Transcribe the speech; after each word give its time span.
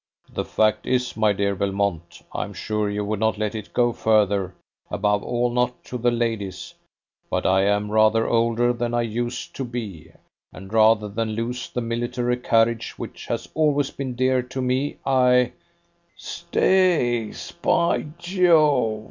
"The 0.33 0.45
fact 0.45 0.87
is, 0.87 1.15
my 1.15 1.31
dear 1.31 1.53
Belmont 1.53 2.23
I'm 2.33 2.53
sure 2.53 2.89
you 2.89 3.05
would 3.05 3.19
not 3.19 3.37
let 3.37 3.53
it 3.53 3.71
go 3.71 3.93
further 3.93 4.55
above 4.89 5.21
all 5.21 5.51
not 5.51 5.83
to 5.83 5.99
the 5.99 6.09
ladies; 6.09 6.73
but 7.29 7.45
I 7.45 7.65
am 7.65 7.91
rather 7.91 8.25
older 8.27 8.73
than 8.73 8.95
I 8.95 9.03
used 9.03 9.55
to 9.57 9.63
be, 9.63 10.11
and 10.51 10.73
rather 10.73 11.07
than 11.07 11.33
lose 11.33 11.69
the 11.69 11.81
military 11.81 12.37
carriage 12.37 12.97
which 12.97 13.27
has 13.27 13.47
always 13.53 13.91
been 13.91 14.15
dear 14.15 14.41
to 14.41 14.59
me, 14.59 14.97
I" 15.05 15.51
"Stays, 16.17 17.53
be 17.63 18.05
Jove!" 18.17 18.99